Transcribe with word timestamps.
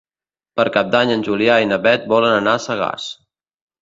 Per 0.59 0.63
Cap 0.77 0.87
d'Any 0.95 1.11
en 1.15 1.25
Julià 1.29 1.57
i 1.65 1.69
na 1.73 1.79
Beth 1.85 2.09
volen 2.15 2.37
anar 2.39 2.59
a 2.59 2.63
Sagàs. 2.65 3.07